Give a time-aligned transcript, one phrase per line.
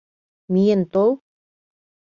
[0.51, 1.11] Миен тол.